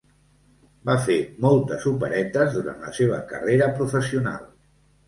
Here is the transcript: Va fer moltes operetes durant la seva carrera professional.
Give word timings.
Va 0.89 0.95
fer 1.07 1.17
moltes 1.45 1.85
operetes 1.93 2.59
durant 2.59 2.83
la 2.87 2.93
seva 3.03 3.25
carrera 3.35 3.71
professional. 3.79 4.47